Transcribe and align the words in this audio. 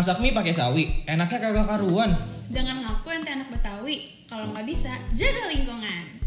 masak 0.00 0.16
mie 0.24 0.32
pakai 0.32 0.56
sawi, 0.56 1.04
enaknya 1.04 1.52
kagak 1.52 1.68
karuan. 1.68 2.16
Jangan 2.48 2.80
ngaku 2.80 3.20
ente 3.20 3.36
anak 3.36 3.52
Betawi. 3.52 4.24
Kalau 4.24 4.48
nggak 4.48 4.64
bisa, 4.64 4.88
jaga 5.12 5.52
lingkungan. 5.52 6.24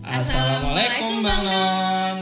Assalamualaikum 0.00 1.20
Bang 1.20 1.44
Non. 1.44 2.18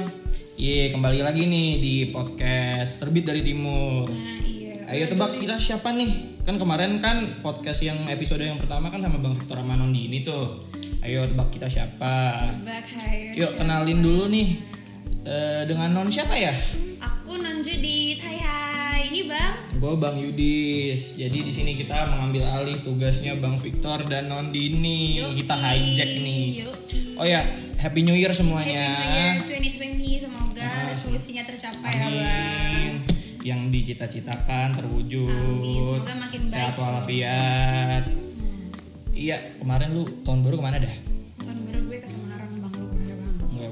Iya, 0.59 0.91
kembali 0.91 1.23
lagi 1.23 1.47
nih 1.47 1.69
di 1.79 1.95
podcast 2.11 2.99
Terbit 2.99 3.31
dari 3.31 3.47
Timur. 3.47 4.11
Nah, 4.11 4.43
iya. 4.43 4.91
Ayo 4.91 5.07
tebak 5.07 5.39
kira 5.39 5.55
siapa 5.55 5.95
nih? 5.95 6.43
Kan 6.43 6.59
kemarin 6.59 6.99
kan 6.99 7.39
podcast 7.39 7.87
yang 7.87 8.03
episode 8.11 8.43
yang 8.43 8.59
pertama 8.59 8.91
kan 8.91 8.99
sama 8.99 9.23
Bang 9.23 9.39
Victor 9.39 9.63
Amanon 9.63 9.95
di 9.95 10.11
ini 10.11 10.27
tuh. 10.27 10.67
Ayo 10.99 11.31
tebak 11.31 11.55
kita 11.55 11.71
siapa? 11.71 12.43
Tebak, 12.59 12.91
hai. 13.07 13.39
Yuk 13.39 13.55
kenalin 13.55 14.03
dulu 14.03 14.27
nih. 14.27 14.67
Eh, 15.23 15.63
dengan 15.63 15.95
Non 15.95 16.11
siapa 16.11 16.35
ya? 16.35 16.51
Aku 17.07 17.39
non 17.39 17.63
Judit. 17.63 18.19
Hai 18.19 18.43
hai. 18.43 18.68
Ini 19.09 19.25
Bang. 19.25 19.57
Gue 19.81 19.95
Bang 19.97 20.21
Yudis. 20.21 21.17
Jadi 21.17 21.41
di 21.41 21.49
sini 21.49 21.73
kita 21.73 22.13
mengambil 22.13 22.45
alih 22.45 22.77
tugasnya 22.85 23.41
Bang 23.41 23.57
Victor 23.57 24.05
dan 24.05 24.29
Non 24.29 24.53
Dini. 24.53 25.17
Yoi. 25.17 25.33
Kita 25.33 25.57
hijack 25.57 26.13
nih. 26.21 26.61
Yoi. 26.61 27.17
Oh 27.17 27.25
ya, 27.25 27.41
Happy 27.81 28.05
New 28.05 28.13
Year 28.13 28.29
Happy 28.29 28.45
semuanya. 28.45 29.01
New 29.49 29.57
Year 29.57 29.65
2020. 30.05 30.29
Semoga 30.29 30.93
resolusinya 30.93 31.41
tercapai 31.49 31.89
ya 31.89 32.05
Bang. 32.05 32.13
Amin. 32.13 32.95
Yang 33.41 33.61
dicita-citakan 33.73 34.77
terwujud. 34.77 35.33
Amin. 35.33 35.89
Semoga 35.89 36.15
makin 36.29 36.43
baik 36.45 36.53
Sehat 36.53 36.77
walafiat. 36.77 38.05
Iya, 39.17 39.57
kemarin 39.57 39.89
lu 39.97 40.05
tahun 40.21 40.45
baru 40.45 40.61
ke 40.61 40.65
mana 40.69 40.85
dah? 40.85 40.95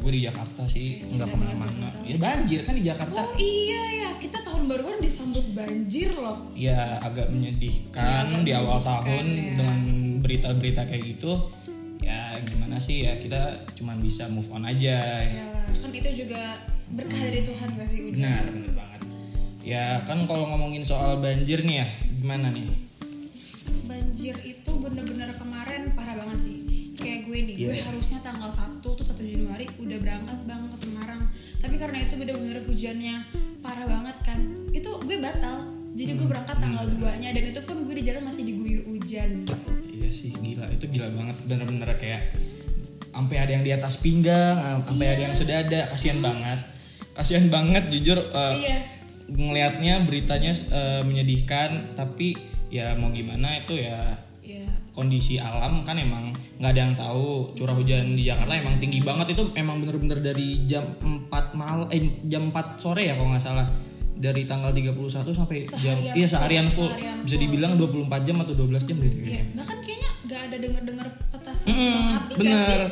Gue 0.06 0.22
di 0.22 0.30
Jakarta 0.30 0.62
sih, 0.70 1.02
enggak 1.02 1.26
ke 1.26 1.36
mana-mana. 1.36 1.90
Ya 2.06 2.14
banjir 2.14 2.62
kan 2.62 2.78
di 2.78 2.86
Jakarta. 2.86 3.26
Oh 3.26 3.34
iya 3.34 3.82
ya, 3.90 4.10
kita 4.22 4.38
tahun 4.38 4.70
baru 4.70 4.94
kan 4.94 4.98
disambut 5.02 5.42
banjir 5.50 6.14
loh. 6.14 6.46
Ya 6.54 7.02
agak 7.02 7.26
menyedihkan 7.34 7.98
Ya, 7.98 8.22
agak 8.30 8.46
di 8.46 8.52
awal 8.54 8.78
menyedihkan, 8.78 9.02
tahun 9.02 9.26
ya. 9.26 9.42
dengan 9.58 9.80
berita-berita 10.22 10.82
kayak 10.86 11.02
gitu. 11.10 11.50
Ya 11.98 12.38
gimana 12.38 12.78
sih 12.78 13.02
ya 13.02 13.18
kita 13.18 13.66
cuman 13.74 13.98
bisa 13.98 14.30
move 14.30 14.46
on 14.54 14.62
aja. 14.62 15.26
Ya, 15.26 15.46
kan 15.74 15.90
itu 15.90 16.22
juga 16.22 16.54
berkah 16.86 17.18
dari 17.26 17.42
Tuhan 17.42 17.68
gak 17.74 17.88
sih 17.90 17.98
Ujan? 18.06 18.22
Benar, 18.22 18.46
benar 18.46 18.72
banget. 18.78 19.00
Ya 19.66 19.86
kan 20.06 20.22
kalau 20.30 20.46
ngomongin 20.54 20.86
soal 20.86 21.18
banjir 21.18 21.66
nih 21.66 21.82
ya, 21.82 21.86
gimana 22.22 22.54
nih? 22.54 22.70
Banjir 23.90 24.38
itu 24.46 24.70
bener-bener 24.70 25.34
kemarin 25.34 25.90
parah 25.98 26.14
banget 26.14 26.46
sih. 26.46 26.85
Kayak 27.06 27.20
gue 27.22 27.38
nih, 27.40 27.56
gue 27.56 27.70
Iya. 27.72 27.84
harusnya 27.86 28.18
tanggal 28.20 28.50
1 28.50 28.82
tuh 28.82 29.06
1 29.06 29.22
Januari 29.22 29.66
udah 29.78 29.98
berangkat 29.98 30.38
bang 30.42 30.62
ke 30.66 30.76
Semarang. 30.76 31.22
Tapi 31.56 31.74
karena 31.76 31.98
itu 32.02 32.14
bener-bener 32.14 32.58
hujannya 32.60 33.14
parah 33.60 33.86
banget 33.86 34.16
kan. 34.20 34.38
Itu 34.70 34.98
gue 34.98 35.16
batal. 35.16 35.70
Jadi 35.94 36.10
gue 36.12 36.26
berangkat 36.26 36.58
tanggal 36.58 36.84
2-nya 36.84 37.30
dan 37.30 37.44
itu 37.46 37.60
pun 37.62 37.80
gue 37.82 37.94
di 37.94 38.04
jalan 38.04 38.22
masih 38.22 38.42
diguyur 38.44 38.84
hujan. 38.84 39.48
Iya 39.88 40.08
sih 40.10 40.28
gila, 40.30 40.68
itu 40.68 40.84
gila 40.86 41.08
banget 41.08 41.36
bener-bener 41.46 41.88
kayak 41.96 42.20
sampai 43.08 43.36
ada 43.38 43.50
yang 43.50 43.64
di 43.64 43.72
atas 43.72 43.96
pinggang, 43.96 44.60
sampai 44.84 45.06
ada 45.08 45.22
yang 45.24 45.32
sedada, 45.32 45.88
kasihan 45.88 46.20
banget. 46.20 46.58
Kasihan 47.14 47.48
banget 47.48 47.88
jujur 47.88 48.18
eh, 48.28 48.52
Iya. 48.60 48.76
ngelihatnya 49.26 50.04
beritanya 50.04 50.52
eh, 50.52 51.00
menyedihkan, 51.00 51.96
tapi 51.96 52.36
ya 52.68 52.92
mau 52.92 53.08
gimana 53.08 53.56
itu 53.56 53.80
ya 53.80 54.20
Ya, 54.46 54.62
kondisi 54.94 55.42
alam 55.42 55.82
kan 55.82 55.98
emang 55.98 56.30
nggak 56.56 56.70
ada 56.70 56.80
yang 56.80 56.94
tahu 56.94 57.50
curah 57.52 57.74
hujan 57.74 58.14
di 58.14 58.30
Jakarta 58.30 58.54
emang 58.54 58.78
tinggi 58.78 59.02
banget 59.02 59.34
itu 59.34 59.50
emang 59.52 59.82
bener-bener 59.82 60.22
dari 60.22 60.62
jam 60.64 60.86
4 61.02 61.26
mal 61.52 61.90
eh 61.90 62.22
jam 62.24 62.54
4 62.54 62.78
sore 62.78 63.10
ya 63.10 63.18
kalau 63.18 63.34
nggak 63.34 63.42
salah 63.42 63.66
dari 64.14 64.46
tanggal 64.46 64.70
31 64.70 64.94
sampai 65.28 65.60
jam 65.60 65.98
Seharian 65.98 66.14
iya 66.14 66.24
full, 66.24 66.30
seharian 66.30 66.66
full 66.70 66.88
seharian 66.88 67.16
bisa 67.26 67.36
dibilang 67.36 67.72
24 67.74 68.06
jam 68.22 68.36
atau 68.40 68.54
12 68.54 68.86
jam 68.86 68.96
deh 68.96 69.10
iya. 69.10 69.18
kayaknya. 69.18 69.44
Bahkan 69.58 69.78
kayaknya 69.82 70.10
gak 70.24 70.40
ada 70.46 70.56
denger-denger 70.56 71.06
petasan 71.28 71.66
Mm-mm, 71.66 71.82
kembang 71.82 72.16
api 72.16 72.32
bener 72.38 72.78
sih? 72.80 72.90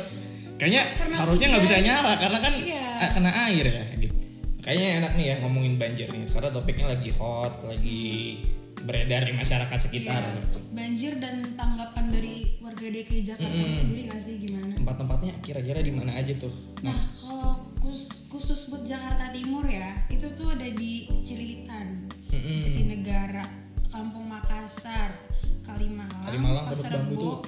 kayaknya 0.55 0.83
Karena 0.93 1.15
harusnya 1.19 1.47
nggak 1.49 1.63
bisa 1.63 1.75
nyala 1.79 2.13
karena 2.15 2.39
kan 2.39 2.53
Iya. 2.53 2.85
eh, 2.99 3.09
kena 3.11 3.31
air 3.47 3.65
ya 3.65 3.83
gitu. 3.97 4.15
kayaknya 4.59 4.87
enak 4.99 5.11
nih 5.15 5.25
ya 5.31 5.35
ngomongin 5.39 5.73
banjir 5.75 6.07
nih 6.11 6.27
karena 6.27 6.49
topiknya 6.49 6.85
lagi 6.91 7.09
hot 7.15 7.63
lagi 7.63 8.43
beredar 8.85 9.25
di 9.25 9.33
masyarakat 9.33 9.77
sekitar. 9.81 10.21
Iya, 10.21 10.61
banjir 10.71 11.13
dan 11.17 11.41
tanggapan 11.57 12.13
dari 12.13 12.55
warga 12.61 12.85
DKI 12.85 13.21
Jakarta 13.25 13.63
sendiri 13.73 14.01
gak 14.07 14.21
sih? 14.21 14.35
Gimana? 14.39 14.73
tempat-tempatnya 14.77 15.33
kira-kira 15.41 15.81
di 15.81 15.89
mana 15.89 16.13
aja 16.13 16.33
tuh? 16.37 16.53
Nah, 16.85 16.93
kalau 17.19 17.73
kus- 17.81 18.29
khusus 18.29 18.69
buat 18.69 18.85
Jakarta 18.85 19.33
Timur 19.33 19.65
ya, 19.65 20.05
itu 20.07 20.29
tuh 20.31 20.53
ada 20.53 20.67
di 20.69 21.09
Cililitan, 21.25 22.05
Mm-mm. 22.29 22.61
Jatinegara, 22.61 23.45
Kampung 23.89 24.29
Makassar, 24.29 25.17
Kalimalang, 25.65 26.29
Kalimalang, 26.29 26.65
Pasar 26.69 27.01
Rebo, 27.01 27.41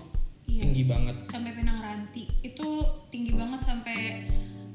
iya, 0.50 0.66
tinggi 0.66 0.84
banget. 0.90 1.22
Sampai 1.22 1.54
Penang 1.54 1.80
Ranti. 1.80 2.26
Itu 2.42 2.82
tinggi 3.14 3.38
banget 3.38 3.62
sampai 3.62 4.26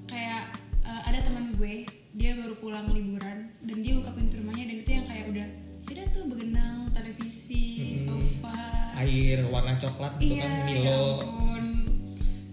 kayak 0.06 0.54
eh, 0.86 1.02
ada 1.10 1.18
teman 1.24 1.50
gue, 1.58 1.82
dia 2.12 2.36
baru 2.36 2.54
pulang 2.60 2.86
liburan 2.92 3.48
dan 3.64 3.76
dia 3.80 3.96
buka 3.96 4.12
pintu 4.12 4.38
rumahnya 4.44 4.68
dan 4.68 4.76
itu 4.78 4.90
yang 4.92 5.06
kayak 5.08 5.26
udah 5.32 5.46
udah 5.92 6.06
tuh 6.08 6.24
begenang 6.24 6.88
televisi, 6.88 7.92
sofa, 8.00 8.96
air 8.96 9.44
warna 9.52 9.76
coklat 9.76 10.16
gitu 10.16 10.40
iya, 10.40 10.44
kan 10.44 10.50
ya 10.52 10.64
Milo 10.64 11.04
ampun. 11.20 11.64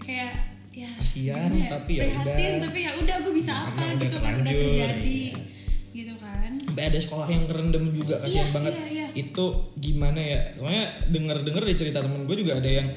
kayak 0.04 0.34
ya 0.76 0.92
Kasian, 1.00 1.48
gimana 1.48 1.72
tapi 1.72 1.92
ya 1.96 2.02
prihatin 2.08 2.52
udah. 2.52 2.64
tapi 2.68 2.80
ya 2.84 2.92
udah 3.00 3.16
gue 3.24 3.34
bisa 3.36 3.54
Karena 3.56 3.72
apa 3.72 3.82
udah 3.82 3.96
gitu 4.04 4.18
kan 4.20 4.34
udah 4.44 4.54
terjadi 4.54 5.24
iya. 5.32 5.42
gitu 5.96 6.14
kan 6.20 6.52
sampai 6.68 6.84
ada 6.88 7.00
sekolah 7.00 7.28
yang 7.32 7.44
kerendam 7.48 7.86
juga 7.96 8.16
kasihan 8.24 8.44
Iya, 8.44 8.54
banget 8.56 8.74
iya, 8.76 8.86
iya. 8.92 9.08
itu 9.16 9.46
gimana 9.80 10.20
ya 10.20 10.40
soalnya 10.60 10.86
denger 11.08 11.38
denger 11.48 11.64
dari 11.64 11.78
cerita 11.80 12.00
temen 12.04 12.28
gue 12.28 12.38
juga 12.40 12.54
ada 12.60 12.70
yang 12.70 12.88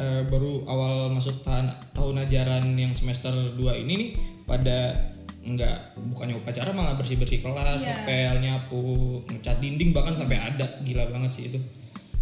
eh, 0.00 0.22
baru 0.24 0.64
awal 0.64 1.12
masuk 1.12 1.44
tahun 1.44 1.76
tahun 1.92 2.16
ajaran 2.24 2.64
yang 2.76 2.92
semester 2.96 3.32
2 3.56 3.84
ini 3.84 3.92
nih 3.96 4.10
pada 4.48 4.96
nggak 5.40 5.76
bukannya 5.98 6.36
upacara 6.36 6.68
malah 6.70 6.94
bersih 6.94 7.16
bersih 7.16 7.40
kelas 7.40 7.80
Iya. 7.80 7.96
ngepel 7.96 8.34
nyapu 8.38 8.82
ngecat 9.26 9.56
dinding 9.56 9.90
bahkan 9.90 10.12
sampai 10.12 10.36
ada. 10.36 10.66
Gila 10.80 11.08
banget 11.08 11.30
sih 11.32 11.44
itu. 11.46 11.58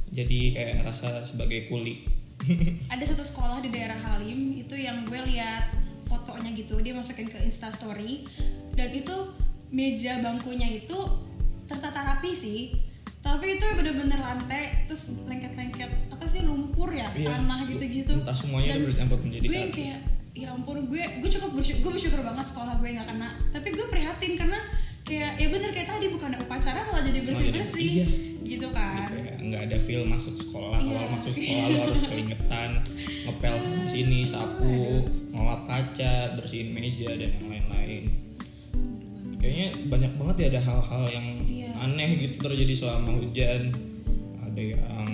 Jadi 0.09 0.53
kayak 0.53 0.81
ngerasa 0.81 1.23
sebagai 1.23 1.67
kuli. 1.67 2.07
Ada 2.89 3.05
satu 3.05 3.21
sekolah 3.21 3.59
di 3.59 3.69
daerah 3.69 3.99
Halim 3.99 4.55
itu 4.57 4.73
yang 4.73 5.03
gue 5.03 5.19
lihat 5.27 5.75
fotonya 6.01 6.55
gitu 6.55 6.79
dia 6.79 6.95
masukin 6.95 7.27
ke 7.27 7.37
instastory 7.39 8.23
dan 8.73 8.89
itu 8.89 9.13
meja 9.69 10.17
bangkunya 10.19 10.65
itu 10.79 10.97
tertata 11.67 12.01
rapi 12.07 12.31
sih. 12.31 12.73
Tapi 13.19 13.59
itu 13.59 13.67
bener-bener 13.69 14.17
lantai 14.17 14.87
terus 14.87 15.27
lengket-lengket 15.27 15.91
apa 16.09 16.25
sih 16.25 16.47
lumpur 16.47 16.89
ya 16.89 17.11
Iya. 17.11 17.35
tanah 17.35 17.67
gitu-gitu. 17.67 18.15
Entah 18.15 18.33
semuanya 18.33 18.73
Dan 18.73 18.77
udah 18.79 18.89
bercampur 18.89 19.19
menjadi 19.21 19.47
satu. 19.51 19.75
kayak 19.75 20.01
ya 20.39 20.55
ampun 20.55 20.87
gue 20.87 21.03
gue 21.03 21.31
cukup 21.35 21.51
bersyukur, 21.59 21.91
gue 21.91 21.93
bersyukur 21.99 22.21
banget 22.23 22.47
sekolah 22.47 22.79
gue 22.79 22.89
nggak 22.95 23.09
kena. 23.11 23.29
Tapi 23.51 23.69
gue 23.75 23.87
prihatin 23.91 24.39
karena 24.39 24.59
kayak 25.03 25.41
ya 25.41 25.47
bener 25.51 25.71
kayak 25.75 25.89
tadi 25.89 26.07
bukan 26.13 26.31
ada 26.31 26.39
upacara 26.45 26.85
malah 26.85 27.01
jadi 27.01 27.25
bersih 27.25 27.49
bersih 27.49 27.91
iya. 28.05 28.07
gitu 28.45 28.69
kan. 28.77 29.09
nggak 29.41 29.63
ada 29.73 29.77
feel 29.81 30.05
masuk 30.07 30.37
sekolah. 30.37 30.79
Iya. 30.79 30.95
awal 30.95 31.07
masuk 31.17 31.33
sekolah 31.33 31.65
lo 31.67 31.79
harus 31.89 32.01
keringetan 32.07 32.71
ngepel 33.25 33.55
sini 33.89 34.21
sapu 34.23 35.09
ngelap 35.33 35.63
kaca 35.67 36.37
bersihin 36.39 36.71
meja 36.71 37.11
dan 37.19 37.35
yang 37.35 37.49
lain-lain. 37.51 38.05
Kayaknya 39.39 39.69
banyak 39.91 40.13
banget 40.19 40.37
ya 40.39 40.47
ada 40.55 40.61
hal-hal 40.63 41.05
yang 41.11 41.27
Iya. 41.47 41.71
aneh 41.83 42.11
gitu 42.21 42.37
terjadi 42.47 42.75
selama 42.77 43.17
hujan. 43.17 43.73
Ada 44.45 44.61
yang 44.61 45.11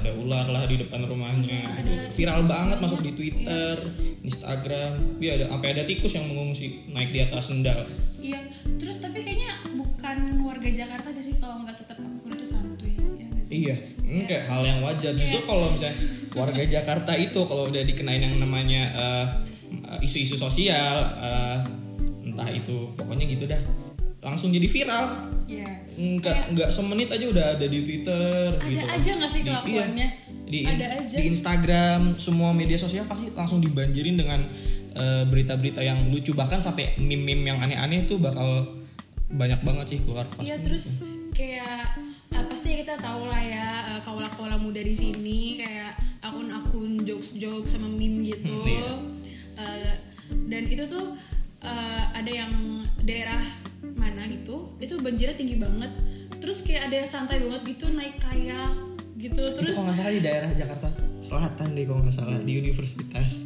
ada 0.00 0.10
ular 0.12 0.46
lah 0.46 0.64
di 0.64 0.76
depan 0.76 1.04
rumahnya 1.04 1.60
Iya, 1.60 1.78
Itu 1.78 1.90
ada 1.92 2.10
viral 2.10 2.40
banget 2.42 2.56
banyak. 2.72 2.82
masuk 2.82 3.00
di 3.00 3.12
Twitter 3.12 3.76
Instagram 4.20 4.92
ya 5.18 5.30
ada 5.34 5.46
sampai 5.48 5.68
ada 5.70 5.82
tikus 5.84 6.12
yang 6.12 6.26
mengungsi 6.26 6.66
naik 6.86 7.08
di 7.08 7.20
atas 7.20 7.48
sendal 7.48 7.84
iya 8.18 8.40
terus 8.76 8.98
tapi 8.98 9.20
kayaknya 9.20 9.48
bukan 9.72 10.16
warga 10.42 10.68
Jakarta 10.68 11.08
gak 11.08 11.20
sih 11.20 11.36
kalau 11.36 11.60
nggak 11.60 11.76
tetap 11.76 11.96
apa 11.96 12.18
pun 12.18 12.30
itu 12.30 12.44
santuy 12.44 12.92
ya 12.92 13.26
sih? 13.40 13.54
Iya, 13.62 13.74
ini 14.00 14.22
kayak 14.24 14.44
hal 14.46 14.62
yang 14.62 14.78
wajar. 14.80 15.10
Justru 15.10 15.42
kalau 15.42 15.68
misalnya 15.68 15.96
warga 16.32 16.62
Jakarta 16.62 17.12
itu 17.12 17.40
kalau 17.42 17.66
udah 17.66 17.82
dikenain 17.82 18.20
yang 18.20 18.36
namanya 18.36 18.82
eh, 18.92 19.26
isu-isu 20.00 20.36
sosial, 20.36 20.96
eh, 21.18 21.58
entah 22.22 22.46
itu 22.46 22.92
pokoknya 22.94 23.26
gitu 23.26 23.44
dah, 23.44 23.58
langsung 24.20 24.52
jadi 24.52 24.68
viral. 24.68 25.04
Iya. 25.48 25.70
Enggak 26.00 26.52
enggak 26.52 26.68
semenit 26.72 27.08
aja 27.12 27.26
udah 27.28 27.46
ada 27.56 27.66
di 27.66 27.78
Twitter. 27.84 28.56
ada 28.56 28.68
gitu. 28.68 28.86
aja 28.86 29.10
nggak 29.20 29.30
sih 29.32 29.40
Di- 29.40 29.46
kelakuannya 29.48 30.08
iya. 30.08 30.28
di, 30.50 30.60
ada 30.66 30.86
aja 30.96 31.16
di 31.16 31.24
Instagram, 31.28 32.00
semua 32.16 32.50
media 32.56 32.76
sosial 32.76 33.04
pasti 33.08 33.32
langsung 33.32 33.60
dibanjirin 33.60 34.16
dengan 34.16 34.40
eh, 34.96 35.24
berita-berita 35.28 35.80
yang 35.80 36.08
lucu 36.08 36.32
bahkan 36.36 36.60
sampai 36.60 36.96
meme-meme 36.98 37.54
yang 37.54 37.58
aneh-aneh 37.60 38.04
itu 38.08 38.18
bakal 38.18 38.80
banyak 39.30 39.62
banget 39.62 39.86
sih 39.94 39.98
keluar 40.02 40.26
Iya 40.42 40.58
terus 40.58 41.06
kayak 41.30 41.94
eh, 42.34 42.44
pasti 42.50 42.82
kita 42.82 42.98
tahu 42.98 43.30
lah 43.30 43.38
ya 43.40 43.66
eh, 43.94 44.00
kaula-kaula 44.02 44.58
muda 44.58 44.82
di 44.82 44.94
sini 44.94 45.62
kayak 45.62 45.94
akun-akun 46.20 47.00
jokes-jokes 47.06 47.78
sama 47.78 47.88
meme 47.88 48.26
gitu. 48.28 48.56
Iya. 48.66 48.90
Eh, 49.60 49.94
dan 50.50 50.62
itu 50.66 50.84
tuh 50.90 51.14
eh, 51.62 52.04
ada 52.10 52.30
yang 52.30 52.82
daerah 53.06 53.40
mana 54.00 54.24
gitu, 54.26 54.56
itu 54.78 54.96
banjirnya 54.96 55.34
tinggi 55.34 55.56
banget. 55.56 55.92
terus 56.36 56.64
kayak 56.64 56.88
ada 56.88 56.96
yang 56.96 57.10
santai 57.10 57.36
banget 57.38 57.60
gitu 57.68 57.84
naik 57.90 58.16
kayak 58.18 58.72
gitu 59.14 59.36
itu 59.36 59.52
terus 59.54 59.76
kalau 59.76 59.86
nggak 59.86 59.98
salah 59.98 60.08
di 60.10 60.22
daerah 60.22 60.50
Jakarta 60.50 60.88
Selatan 61.20 61.68
deh 61.70 61.84
kalau 61.84 62.00
nggak 62.00 62.16
salah 62.16 62.40
di 62.40 62.52
universitas 62.56 63.44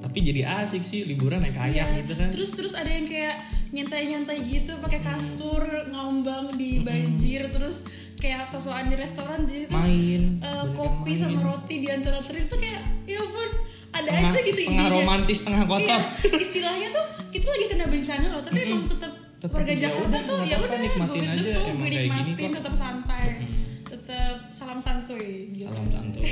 tapi 0.00 0.18
jadi 0.20 0.42
asik 0.60 0.82
sih 0.82 1.02
liburan 1.04 1.38
naik 1.40 1.54
kayak 1.54 1.70
Iya, 1.72 1.98
gitu 2.00 2.12
kan 2.14 2.28
terus 2.28 2.50
terus 2.52 2.74
ada 2.74 2.86
yang 2.88 3.06
kayak 3.06 3.38
nyantai-nyantai 3.70 4.38
gitu 4.42 4.74
pakai 4.76 5.00
kasur 5.00 5.62
ngambang 5.88 6.54
di 6.54 6.78
banjir 6.80 7.46
terus 7.48 7.86
kayak 8.16 8.42
sosokan 8.42 8.86
di 8.88 8.96
restoran 8.96 9.42
jadi 9.42 9.66
tuh 9.66 9.74
main 9.76 10.22
yang 10.36 10.68
kopi 10.72 11.08
main. 11.08 11.18
sama 11.20 11.40
roti 11.44 11.78
di 11.78 11.88
antara 11.88 12.18
trip 12.20 12.46
tuh 12.48 12.58
kayak 12.58 12.82
ya 13.04 13.18
ampun 13.18 13.50
ada 13.92 14.02
Setengah- 14.04 14.26
aja 14.28 14.38
gitu 14.40 14.58
setengah 14.60 14.82
idenya. 14.82 14.96
romantis 14.96 15.36
setengah 15.38 15.62
kotor 15.64 16.00
Iya, 16.02 16.38
istilahnya 16.40 16.88
tuh 16.90 17.04
kita 17.30 17.46
lagi 17.48 17.66
kena 17.68 17.86
bencana 17.86 18.26
loh 18.28 18.42
tapi 18.42 18.58
emang 18.64 18.82
tetap 18.88 19.12
Tetep 19.44 19.60
warga 19.60 19.72
ya 19.76 19.80
Jakarta 19.92 20.18
tuh 20.24 20.40
ya 20.40 20.56
udah 20.56 20.78
go 21.04 21.12
with 21.20 21.32
the 21.36 21.44
flow 21.52 21.68
gue 21.76 21.88
nikmatin 21.92 22.48
tetap 22.48 22.72
santai. 22.72 23.44
Tetap 23.84 24.36
salam 24.48 24.80
santuy 24.80 25.52
gitu. 25.52 25.68
Salam 25.68 25.88
santuy. 25.92 26.24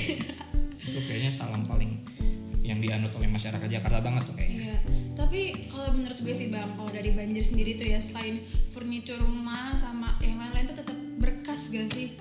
Itu 0.89 0.99
kayaknya 1.05 1.29
salam 1.37 1.61
paling 1.69 2.01
yang 2.65 2.81
dianut 2.81 3.13
oleh 3.13 3.29
masyarakat 3.29 3.69
Jakarta 3.69 4.01
banget 4.01 4.33
tuh 4.33 4.33
kayaknya. 4.33 4.57
Iya, 4.65 4.77
tapi 5.13 5.69
kalau 5.69 5.93
menurut 5.93 6.25
gue 6.25 6.33
sih 6.33 6.49
bang, 6.49 6.73
kalau 6.73 6.89
dari 6.89 7.13
banjir 7.13 7.45
sendiri 7.45 7.77
tuh 7.77 7.85
ya 7.85 8.01
selain 8.01 8.41
furniture 8.73 9.21
rumah 9.21 9.77
sama 9.77 10.17
yang 10.25 10.41
lain-lain 10.41 10.73
tuh 10.73 10.81
tetap 10.81 10.97
berkas 11.21 11.69
gak 11.69 11.93
sih? 11.93 12.17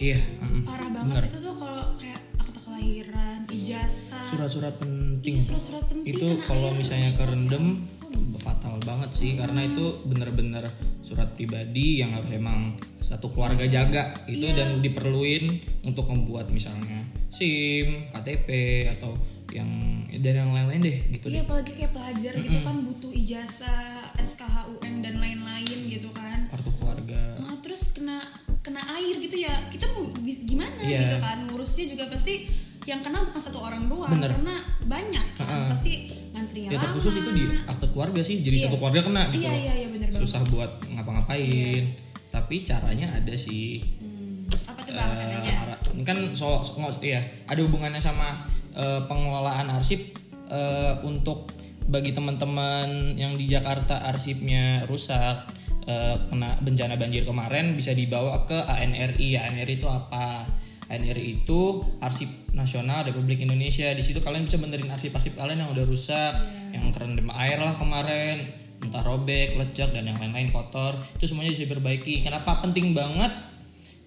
iya 0.00 0.16
mm, 0.40 0.64
Parah 0.64 0.88
banget. 0.88 1.36
Itu 1.36 1.52
tuh 1.52 1.54
kalau 1.60 1.92
kayak 2.00 2.16
akta 2.40 2.60
kelahiran, 2.64 3.44
ijazah, 3.52 4.24
surat-surat 4.32 4.72
penting. 4.80 5.36
Iya, 5.36 5.52
surat-surat 5.52 5.84
penting. 5.84 6.16
itu 6.16 6.26
kalau 6.48 6.72
misalnya 6.72 7.12
kerendam 7.12 7.84
ya 7.84 7.99
fatal 8.32 8.80
banget 8.80 9.10
sih 9.10 9.30
karena 9.34 9.62
itu 9.62 10.00
bener-bener 10.04 10.68
surat 11.00 11.30
pribadi 11.30 11.98
yang 11.98 12.12
harus 12.12 12.30
emang 12.30 12.72
satu 12.98 13.28
keluarga 13.28 13.64
jaga 13.64 14.14
itu 14.24 14.44
Iya. 14.44 14.56
dan 14.56 14.68
diperluin 14.78 15.44
untuk 15.82 16.06
membuat 16.06 16.48
misalnya 16.48 17.04
SIM, 17.28 18.08
KTP 18.08 18.48
atau 18.90 19.14
yang 19.50 19.66
dan 20.12 20.34
yang 20.36 20.50
lain-lain 20.50 20.78
deh 20.80 20.98
gitu 21.10 21.26
Iya 21.26 21.42
deh. 21.42 21.42
apalagi 21.44 21.72
kayak 21.74 21.92
pelajar 21.92 22.32
gitu 22.36 22.58
kan 22.60 22.76
butuh 22.80 23.10
ijazah, 23.10 24.14
SKHUN 24.14 24.94
dan 25.00 25.14
lain-lain 25.16 25.78
gitu 25.86 26.06
kan. 26.10 26.46
Kartu 26.46 26.70
keluarga. 26.72 27.18
Nah, 27.36 27.58
terus 27.58 27.90
kena 27.92 28.22
kena 28.60 28.78
air 28.92 29.16
gitu 29.18 29.36
ya 29.36 29.50
kita 29.68 29.88
mau 29.90 30.06
gimana 30.22 30.78
Iya. 30.78 31.02
gitu 31.02 31.16
kan 31.18 31.38
ngurusnya 31.46 31.84
juga 31.88 32.04
pasti 32.08 32.44
yang 32.84 33.00
kena 33.00 33.24
bukan 33.24 33.40
satu 33.40 33.58
orang 33.58 33.88
doang 33.88 34.10
Bener. 34.10 34.30
karena 34.30 34.54
banyak 34.84 35.26
kan 35.34 35.46
Ha-ha. 35.46 35.68
pasti 35.68 36.12
Ya 36.52 36.78
terkhusus 36.78 37.14
itu 37.14 37.30
di 37.30 37.44
akte 37.64 37.86
keluarga 37.88 38.20
sih, 38.20 38.40
jadi 38.40 38.56
Iya. 38.56 38.64
satu 38.66 38.76
keluarga 38.76 39.00
kena 39.02 39.22
gitu. 39.28 39.42
iya 39.42 39.50
loh. 39.50 39.60
iya 39.60 39.72
iya 39.76 39.88
bener 39.88 40.08
banget 40.08 40.22
Susah 40.22 40.40
buat 40.46 40.70
ngapa-ngapain. 40.86 41.82
Tapi 42.30 42.54
caranya 42.62 43.06
ada 43.12 43.34
sih. 43.34 43.82
Hmm, 43.98 44.46
apa 44.66 44.80
tuh 44.82 44.94
bang 44.94 45.10
caranya 45.12 45.38
Eh, 45.42 45.56
ara- 45.56 45.80
ini 45.90 46.02
kan 46.02 46.18
soal 46.32 46.62
so, 46.62 46.78
ya 47.00 47.18
ada 47.44 47.60
hubungannya 47.60 47.98
sama 47.98 48.34
eh, 48.70 49.00
pengelolaan 49.04 49.66
arsip 49.68 50.14
eh, 50.46 50.94
untuk 51.02 51.50
bagi 51.86 52.10
teman-teman 52.10 53.14
yang 53.14 53.34
di 53.34 53.46
Jakarta 53.46 54.06
arsipnya 54.06 54.86
rusak 54.86 55.42
eh, 55.86 56.14
kena 56.26 56.54
bencana 56.60 56.94
banjir 56.94 57.26
kemarin 57.26 57.74
bisa 57.74 57.90
dibawa 57.90 58.46
ke 58.46 58.54
ANRI 58.54 59.34
ANRI 59.34 59.74
itu 59.74 59.86
apa 59.86 60.46
ANRI 60.90 61.46
itu 61.46 61.86
arsip 62.02 62.26
nasional 62.50 63.06
Republik 63.06 63.38
Indonesia. 63.46 63.86
Di 63.94 64.02
situ 64.02 64.18
kalian 64.18 64.50
bisa 64.50 64.58
benerin 64.58 64.90
arsip-arsip 64.90 65.38
kalian 65.38 65.62
yang 65.62 65.70
udah 65.70 65.86
rusak 65.86 66.34
yang 66.74 66.90
terendam 66.90 67.30
air 67.38 67.62
lah 67.62 67.72
kemarin. 67.78 68.50
Entah 68.82 69.06
robek 69.06 69.54
lecek 69.54 69.94
dan 69.94 70.10
yang 70.10 70.18
lain-lain 70.18 70.50
kotor. 70.50 70.98
Itu 71.14 71.30
semuanya 71.30 71.54
bisa 71.54 71.70
diperbaiki. 71.70 72.26
Kenapa 72.26 72.58
penting 72.58 72.90
banget? 72.90 73.30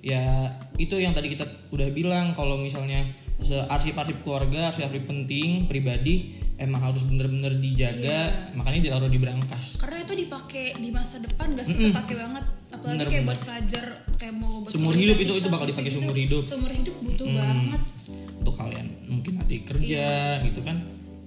Ya 0.03 0.59
itu 0.75 0.99
yang 0.99 1.15
tadi 1.15 1.31
kita 1.31 1.47
udah 1.71 1.87
bilang. 1.95 2.35
Kalau 2.35 2.59
misalnya 2.59 3.07
arsip-arsip 3.71 4.19
keluarga 4.23 4.71
arsip-arsip 4.71 5.07
penting 5.07 5.71
pribadi 5.71 6.35
emang 6.59 6.91
harus 6.91 7.07
bener-bener 7.07 7.55
dijaga. 7.63 8.51
Makanya 8.59 8.91
ditaruh 8.91 9.07
di 9.07 9.19
brankas 9.23 9.79
karena 9.79 9.99
itu 10.03 10.13
dipakai 10.27 10.65
di 10.79 10.89
masa 10.95 11.19
depan 11.19 11.55
gak 11.55 11.67
sih 11.67 11.91
kepake 11.91 12.15
banget 12.15 12.43
apalagi 12.83 12.99
Bener, 12.99 13.07
kayak 13.07 13.15
bener. 13.17 13.29
buat 13.29 13.39
pelajar 13.41 13.85
kayak 14.13 14.35
mau 14.35 14.53
buat 14.59 14.69
Seumur 14.69 14.91
hidup 14.93 15.15
itu- 15.17 15.35
itu 15.37 15.47
bakal 15.47 15.67
dipakai 15.69 15.87
seumur 15.89 16.17
hidup. 16.17 16.43
seumur 16.43 16.67
hidup 16.69 16.95
butuh 16.99 17.27
banget. 17.29 17.81
Untuk 18.35 18.55
kalian 18.57 18.87
mungkin 19.05 19.33
nanti 19.37 19.55
kerja 19.63 20.05
gitu 20.43 20.59
kan. 20.59 20.77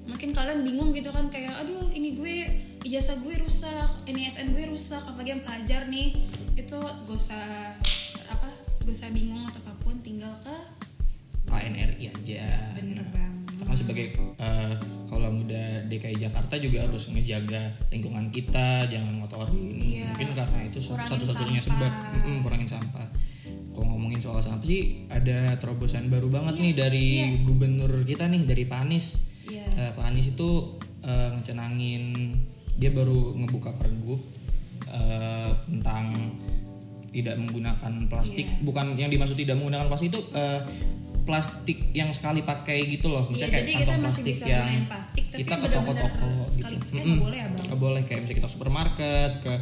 Makin 0.06 0.30
kalian 0.30 0.60
bingung 0.62 0.92
gitu 0.92 1.08
kan 1.08 1.26
kayak 1.26 1.56
aduh 1.56 1.88
ini 1.90 2.12
gue 2.12 2.34
ijazah 2.82 3.16
gue 3.18 3.34
rusak 3.36 3.88
ini 4.04 4.24
SN 4.24 4.52
gue 4.52 4.64
rusak 4.66 5.00
apalagi 5.02 5.32
yang 5.32 5.42
pelajar 5.42 5.80
nih. 5.86 6.12
Itu 6.54 6.76
gak 6.76 7.08
usah 7.10 7.72
apa 8.26 8.48
gak 8.78 8.92
usah 8.92 9.08
bingung 9.10 9.40
atau 9.42 9.60
apa 9.60 9.72
pun 9.78 9.96
tinggal 9.98 10.30
ke 10.38 10.52
ANRI 11.48 12.10
aja. 12.10 12.44
Bener 12.74 13.00
banget. 13.08 13.34
Karena 13.56 13.74
sebagai 13.74 14.06
eh, 14.36 14.74
kaulah 15.06 15.28
muda 15.28 15.62
DKI 15.84 16.20
Jakarta 16.20 16.54
juga 16.56 16.84
harus 16.84 17.08
ngejaga 17.08 17.62
lingkungan 17.88 18.28
kita 18.28 18.84
jangan 18.84 19.18
ngotorin 19.18 19.74
Iya. 19.74 20.05
Mungkin 20.16 20.32
karena 20.32 20.58
itu 20.64 20.78
satu-satunya 20.80 21.60
sebab. 21.60 21.92
Mm-mm, 22.24 22.40
kurangin 22.40 22.64
sampah. 22.64 23.04
Kalau 23.76 23.92
ngomongin 23.92 24.24
soal 24.24 24.40
sampah 24.40 24.64
sih 24.64 25.04
ada 25.12 25.52
terobosan 25.60 26.08
baru 26.08 26.32
banget 26.32 26.56
nih 26.56 26.72
dari 26.72 27.06
gubernur 27.44 27.92
kita 28.08 28.24
nih 28.24 28.48
dari 28.48 28.64
Pak 28.64 28.88
Anies. 28.88 29.06
Iya. 29.52 29.68
Eh, 29.76 29.90
Pak 29.92 30.04
Anies 30.08 30.32
itu 30.32 30.80
eh, 31.04 31.28
ngecenangin 31.36 32.32
dia 32.80 32.88
baru 32.96 33.36
ngebuka 33.36 33.76
pergub 33.76 34.24
eh, 34.88 35.52
tentang 35.68 36.16
tidak 37.12 37.36
menggunakan 37.36 37.92
plastik. 38.08 38.48
Iya. 38.48 38.64
bukan 38.64 38.96
yang 38.96 39.12
dimaksud 39.12 39.36
tidak 39.36 39.60
menggunakan 39.60 39.92
plastik 39.92 40.08
itu 40.08 40.20
eh, 40.32 40.60
plastik 41.26 41.78
yang 41.92 42.08
sekali 42.16 42.40
pakai 42.40 42.86
gitu 42.88 43.12
loh. 43.12 43.28
Iya, 43.28 43.32
misalnya 43.34 43.52
jadi 43.52 43.60
kayak 43.60 43.66
kita 43.66 43.84
kantong 43.84 44.00
masih 44.00 44.22
plastik 44.22 44.32
bisa 44.32 44.44
yang 44.48 44.86
plastik 44.88 45.24
tapi 45.28 45.40
kita 45.44 45.54
ke 45.58 45.68
toko-toko 45.68 46.28
sekali 46.48 46.74
gitu. 46.80 46.86
pakai 46.86 47.02
nggak 47.04 47.20
boleh 47.20 47.38
ya 47.38 47.48
bang? 47.52 47.76
Boleh 47.76 48.02
kayak 48.08 48.20
misalnya 48.24 48.38
kita 48.40 48.48
supermarket 48.48 49.32
ke 49.44 49.54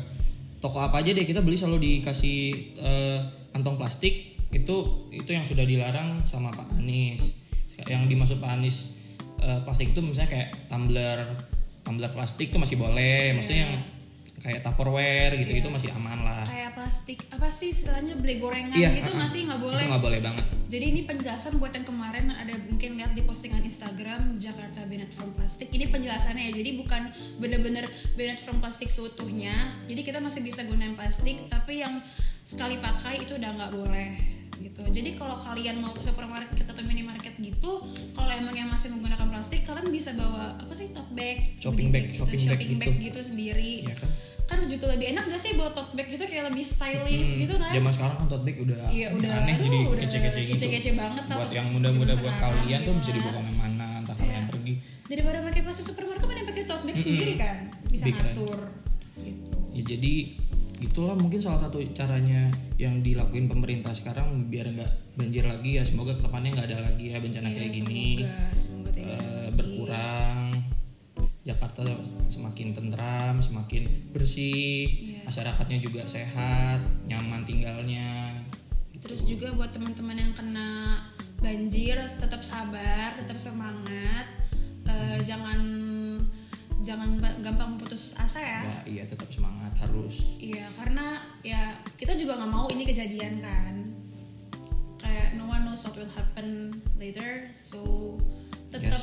toko 0.64 0.81
apa 0.81 1.05
aja 1.05 1.12
deh 1.12 1.28
kita 1.28 1.44
beli 1.44 1.61
selalu 1.61 2.00
dikasih 2.00 2.40
eh, 2.81 3.19
kantong 3.52 3.76
plastik. 3.76 4.40
Itu 4.49 5.11
itu 5.12 5.28
yang 5.37 5.44
sudah 5.44 5.69
dilarang 5.69 6.25
sama 6.25 6.49
Pak 6.49 6.81
Anies. 6.81 7.37
Yang 7.84 8.08
dimaksud 8.08 8.40
Pak 8.40 8.56
Anies 8.56 8.88
eh, 9.44 9.61
plastik 9.61 9.93
itu 9.93 10.00
misalnya 10.00 10.41
kayak 10.41 10.48
tumbler 10.72 11.20
tumbler 11.84 12.08
plastik 12.17 12.48
itu 12.48 12.56
masih 12.56 12.81
boleh. 12.81 13.36
Maksudnya 13.36 13.69
yang 13.69 13.74
kayak 14.41 14.65
tupperware 14.65 15.36
gitu 15.44 15.53
itu 15.53 15.69
masih 15.69 15.93
aman 15.93 16.24
lah 16.24 16.44
plastik 16.74 17.24
apa 17.31 17.48
sih 17.48 17.70
istilahnya 17.70 18.19
beli 18.19 18.43
gorengan 18.43 18.74
Iya, 18.74 18.90
gitu 18.98 19.14
uh-uh. 19.14 19.22
masih 19.22 19.46
nggak 19.46 19.60
boleh 19.62 19.86
nggak 19.86 20.02
boleh 20.02 20.20
banget 20.20 20.44
Jadi 20.64 20.90
ini 20.90 21.06
penjelasan 21.06 21.62
buat 21.62 21.70
yang 21.70 21.86
kemarin 21.86 22.34
ada 22.34 22.50
mungkin 22.66 22.98
lihat 22.98 23.14
di 23.14 23.22
postingan 23.22 23.62
Instagram 23.62 24.43
Jakarta 24.43 24.82
Banned 24.82 25.12
from 25.14 25.31
Plastic. 25.38 25.70
Ini 25.70 25.86
penjelasannya 25.86 26.50
ya. 26.50 26.52
Jadi 26.56 26.74
bukan 26.82 27.14
bener-bener 27.38 27.86
banned 28.19 28.43
from 28.43 28.58
plastik 28.58 28.90
seutuhnya. 28.90 29.54
Jadi 29.86 30.02
kita 30.02 30.19
masih 30.19 30.43
bisa 30.43 30.66
gunain 30.66 30.98
plastik, 30.98 31.46
tapi 31.46 31.78
yang 31.78 32.02
sekali 32.43 32.82
pakai 32.82 33.22
itu 33.22 33.38
udah 33.38 33.50
nggak 33.54 33.70
boleh 33.70 34.10
gitu. 34.58 34.82
Jadi 34.82 35.14
kalau 35.14 35.36
kalian 35.38 35.78
mau 35.78 35.94
ke 35.94 36.02
supermarket 36.02 36.66
atau 36.66 36.82
minimarket 36.82 37.38
gitu, 37.38 37.84
kalau 38.10 38.32
emang 38.34 38.56
yang 38.56 38.66
masih 38.66 38.90
menggunakan 38.98 39.31
plastik, 39.31 39.62
kalian 39.62 39.94
bisa 39.94 40.10
bawa 40.19 40.58
apa 40.58 40.74
sih 40.74 40.90
tote 40.90 41.12
bag, 41.14 41.54
Shopping 41.62 41.94
bag, 41.94 42.10
gitu, 42.10 42.26
shopping 42.26 42.40
bag 42.50 42.58
shopping 42.58 42.78
bag 42.82 42.94
gitu 42.98 43.20
sendiri. 43.22 43.86
ya 43.86 43.94
kan 43.94 44.10
Kan 44.44 44.60
juga 44.65 44.86
lebih 44.89 45.06
enak 45.10 45.24
gak 45.27 45.41
sih 45.41 45.53
bawa 45.55 45.70
tote 45.70 45.93
bag 45.93 46.06
gitu? 46.06 46.20
Kayak 46.22 46.53
lebih 46.53 46.60
stylish 46.63 47.32
gitu 47.39 47.55
kan? 47.55 47.70
zaman 47.70 47.91
sekarang 47.91 48.15
kan 48.17 48.27
tote 48.29 48.44
bag 48.44 48.56
udah 48.58 48.77
Iya 48.89 49.06
udah 49.13 49.31
aneh 49.39 49.55
aduh, 49.55 49.65
jadi 49.65 49.79
kece-kece 49.98 50.41
gitu. 50.43 50.53
kece-kece 50.55 50.91
banget 50.94 51.24
buat 51.27 51.41
tuh 51.43 51.53
yang 51.53 51.67
muda-muda 51.69 52.13
buat 52.15 52.36
kalian 52.39 52.81
tuh 52.81 52.93
gitu 52.93 52.98
bisa 52.98 53.08
lah. 53.08 53.17
dibawa 53.17 53.32
ke 53.32 53.41
mana-mana 53.41 53.86
entah 53.98 54.15
kalian 54.15 54.44
pergi. 54.46 54.74
Daripada 55.05 55.39
pakai 55.43 55.60
plastik 55.63 55.84
supermarket 55.86 56.27
mending 56.27 56.46
pakai 56.46 56.63
tote 56.65 56.82
bag 56.82 56.96
sendiri 56.96 57.34
kan? 57.34 57.56
Bisa 57.86 58.05
keren. 58.05 58.17
ngatur 58.27 58.58
gitu. 59.19 59.53
Ya 59.72 59.82
jadi 59.86 60.15
itulah 60.77 61.15
mungkin 61.15 61.41
salah 61.41 61.58
satu 61.58 61.81
caranya 61.91 62.46
yang 62.77 63.01
dilakuin 63.01 63.46
pemerintah 63.46 63.91
sekarang 63.91 64.29
biar 64.46 64.69
nggak 64.70 64.93
banjir 65.17 65.43
lagi 65.43 65.70
ya. 65.74 65.82
Semoga 65.82 66.13
ke 66.13 66.22
depannya 66.22 66.53
nggak 66.53 66.67
ada 66.69 66.79
lagi 66.84 67.05
ya 67.08 67.19
bencana 67.19 67.48
Iya, 67.48 67.56
kayak 67.56 67.70
gini. 67.72 68.05
semoga 68.53 68.53
semoga 68.55 68.91
Eh, 68.94 69.48
berkurang 69.53 70.44
Jakarta 71.44 71.84
semakin 72.32 72.72
tentram 72.72 73.36
semakin 73.36 73.84
bersih 74.17 74.89
Iya. 74.89 75.29
masyarakatnya 75.29 75.79
juga 75.84 76.01
sehat 76.08 76.81
nyaman 77.05 77.44
tinggalnya. 77.44 78.32
Terus 78.96 79.29
juga 79.29 79.53
buat 79.53 79.69
teman-teman 79.69 80.17
yang 80.17 80.32
kena 80.32 80.96
banjir 81.44 82.01
tetap 82.01 82.41
sabar 82.41 83.13
tetap 83.13 83.36
semangat. 83.36 84.24
Eh, 84.89 85.20
jangan 85.20 85.60
jangan 86.81 87.17
gampang 87.41 87.77
putus 87.77 88.17
asa 88.17 88.41
ya. 88.41 88.60
Ya 88.65 88.79
iya 88.84 89.03
tetap 89.05 89.29
semangat 89.29 89.72
harus. 89.81 90.36
Iya, 90.41 90.65
karena 90.77 91.17
ya 91.41 91.77
kita 91.96 92.17
juga 92.17 92.41
nggak 92.41 92.53
mau 92.53 92.69
ini 92.72 92.84
kejadian 92.89 93.41
kan. 93.41 93.74
Kayak 95.01 95.36
no 95.36 95.44
one 95.44 95.65
knows 95.65 95.84
what 95.84 95.96
will 95.96 96.08
happen 96.08 96.72
later, 96.96 97.48
so 97.53 98.17
tetap 98.69 99.01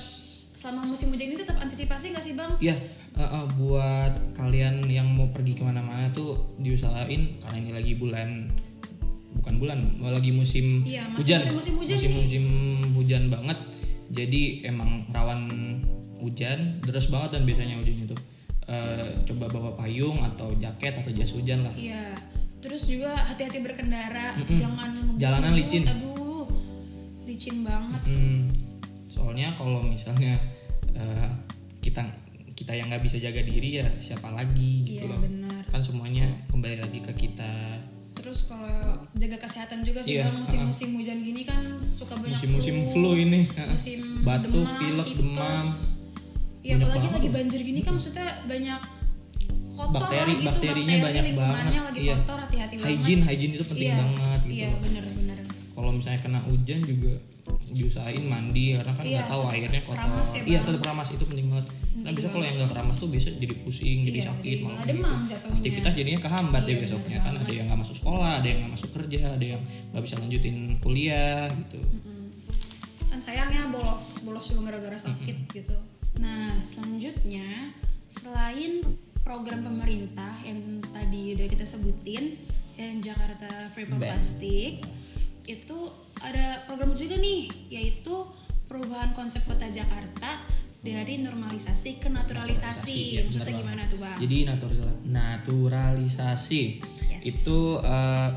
selama 0.61 0.85
musim 0.85 1.09
hujan 1.09 1.33
ini 1.33 1.41
tetap 1.41 1.57
antisipasi 1.57 2.13
nggak 2.13 2.21
sih 2.21 2.37
bang? 2.37 2.53
Ya, 2.61 2.77
eh, 3.17 3.23
eh, 3.25 3.45
buat 3.57 4.13
kalian 4.37 4.85
yang 4.85 5.09
mau 5.09 5.33
pergi 5.33 5.57
ke 5.57 5.65
mana-mana 5.65 6.13
tuh 6.13 6.53
diusahain 6.61 7.33
karena 7.41 7.57
ini 7.57 7.71
lagi 7.73 7.93
bulan 7.97 8.45
bukan 9.41 9.57
bulan 9.57 9.79
lagi 10.05 10.29
musim 10.29 10.85
Iya, 10.85 11.09
masih 11.09 11.17
hujan 11.17 11.41
musim-musim 11.57 11.73
hujan 11.81 11.97
musim, 11.97 12.11
musim 12.13 12.45
hujan 12.93 13.23
banget 13.33 13.57
jadi 14.13 14.69
emang 14.69 15.09
rawan 15.09 15.49
hujan 16.21 16.77
deras 16.85 17.09
banget 17.09 17.39
dan 17.39 17.41
biasanya 17.49 17.81
hujannya 17.81 18.05
tuh 18.05 18.19
eh, 18.69 19.17
coba 19.25 19.49
bawa 19.49 19.71
payung 19.81 20.21
atau 20.21 20.53
jaket 20.61 20.93
atau 21.01 21.09
jas 21.09 21.33
hujan 21.33 21.65
lah 21.65 21.73
Iya. 21.73 22.13
Terus 22.61 22.85
juga 22.85 23.17
hati-hati 23.17 23.57
berkendara, 23.65 24.37
jangan 24.53 24.93
ngebut-ngebut. 24.93 25.17
Jalanan 25.17 25.57
licin. 25.57 25.81
Aduh, 25.81 26.45
licin 27.25 27.65
banget. 27.65 28.01
Hmm, 28.05 28.53
soalnya 29.09 29.49
kalau 29.57 29.81
misalnya 29.81 30.37
eh, 31.01 31.29
kita 31.79 32.05
kita 32.53 32.71
yang 32.71 32.87
nggak 32.87 33.01
bisa 33.01 33.17
jaga 33.17 33.41
diri 33.41 33.69
ya 33.75 33.89
siapa 33.97 34.29
lagi 34.29 34.85
gitu 34.85 35.03
Iya 35.03 35.11
loh. 35.11 35.19
benar. 35.19 35.61
kan 35.65 35.81
semuanya 35.81 36.29
kembali 36.47 36.77
lagi 36.77 36.99
ke 36.99 37.13
kita. 37.17 37.81
Terus 38.13 38.45
kalau 38.45 38.69
jaga 39.11 39.37
kesehatan 39.39 39.81
juga 39.81 39.97
sih 39.99 40.15
Iya, 40.15 40.29
musim-musim 40.29 40.93
hujan 40.93 41.19
gini 41.19 41.41
kan 41.41 41.57
suka 41.79 42.13
banyak 42.13 42.37
musim-musim 42.37 42.75
flu. 42.85 43.15
ini 43.15 43.49
musim 43.65 43.99
batuk 44.21 44.51
demam, 44.53 44.77
pilek 44.77 45.07
demam. 45.11 45.61
Ya 46.61 46.77
apalagi 46.77 47.07
lagi 47.09 47.29
banjir 47.31 47.59
gini 47.61 47.81
kan 47.81 47.93
maksudnya 47.93 48.45
banyak 48.45 48.77
kotor 49.71 49.97
Bakteri- 49.97 50.21
lah 50.21 50.27
gitu, 50.29 50.45
bakterinya 50.45 50.95
bakteri, 50.95 51.01
banyak 51.01 51.25
banget. 51.33 51.81
lagi 51.81 51.99
Iya. 51.99 52.15
kotor, 52.19 52.37
hati-hati 52.37 52.73
banget. 52.75 52.89
hygiene 52.91 53.21
hygiene 53.23 53.53
itu 53.55 53.65
penting 53.65 53.89
Iya, 53.89 53.97
banget 53.97 54.39
gitu 54.43 54.53
Iya, 54.53 54.67
loh. 54.67 54.79
Kalau 55.81 55.91
misalnya 55.91 56.21
kena 56.21 56.39
hujan 56.45 56.77
juga 56.79 57.17
diusahain 57.67 58.21
mandi 58.21 58.77
karena 58.77 58.93
kan 58.93 59.01
Iya, 59.01 59.17
nggak 59.17 59.29
tahu 59.29 59.41
airnya 59.49 59.81
kotor. 59.81 59.97
ya, 59.97 60.41
iya 60.45 60.59
tetap 60.61 60.79
keramas 60.79 61.09
itu 61.09 61.23
penting 61.25 61.47
banget. 61.49 61.65
Nah 61.97 62.11
bisa 62.11 62.27
kalau 62.29 62.45
yang 62.45 62.55
nggak 62.55 62.69
keramas 62.69 62.97
tuh 62.97 63.09
bisa 63.09 63.29
jadi 63.33 63.55
pusing 63.59 63.97
jadi 64.05 64.19
Iya, 64.21 64.27
sakit 64.29 64.45
jadi 64.51 64.61
malah 64.61 64.71
malah 64.71 64.85
gitu. 64.85 64.91
demam 64.93 65.19
jatuhnya. 65.25 65.57
aktivitas 65.57 65.93
jadinya 65.95 66.19
kehambat 66.21 66.61
ya 66.61 66.69
Iya, 66.69 66.77
besoknya 66.79 67.17
bener 67.17 67.25
kan. 67.25 67.33
Ada 67.41 67.51
yang 67.51 67.65
nggak 67.65 67.79
masuk 67.81 67.95
sekolah 67.97 68.31
ada 68.37 68.47
yang 68.47 68.57
nggak 68.61 68.71
masuk 68.71 68.89
kerja 68.93 69.21
ada 69.31 69.45
yang 69.47 69.61
nggak 69.89 70.03
bisa 70.03 70.15
lanjutin 70.17 70.55
kuliah 70.77 71.45
gitu. 71.49 71.79
Kan 73.07 73.19
sayangnya 73.19 73.61
bolos 73.67 74.05
bolos 74.23 74.45
cuma 74.45 74.61
gara-gara 74.63 74.97
sakit 74.97 75.37
gitu. 75.51 75.75
Nah 76.17 76.61
selanjutnya 76.61 77.73
selain 78.05 78.85
program 79.21 79.63
pemerintah 79.63 80.33
yang 80.41 80.59
tadi 80.85 81.33
udah 81.33 81.47
kita 81.47 81.65
sebutin 81.65 82.37
yang 82.73 82.97
Jakarta 82.99 83.49
Free 83.67 83.85
from. 83.85 83.97
Plastic 83.97 84.81
itu 85.59 85.77
ada 86.21 86.63
program 86.69 86.93
juga 86.93 87.17
nih 87.17 87.49
yaitu 87.73 88.13
perubahan 88.69 89.11
konsep 89.11 89.43
kota 89.43 89.67
Jakarta 89.67 90.39
dari 90.81 91.21
normalisasi 91.21 92.01
ke 92.01 92.09
naturalisasi 92.09 92.97
ya, 93.13 93.21
maksudnya 93.27 93.53
gimana 93.53 93.85
tuh 93.85 94.01
bang? 94.01 94.17
Jadi 94.17 94.37
natural 94.49 94.91
naturalisasi 95.05 96.63
Yes. 97.21 97.37
itu 97.37 97.77
eh, 97.85 98.29